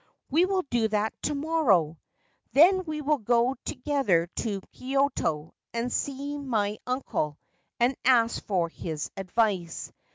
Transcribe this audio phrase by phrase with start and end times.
[0.31, 1.99] We will do that to morrow.
[2.53, 7.37] Then we will go together to Kyoto and see my uncle,
[7.79, 9.93] and ask for his advice.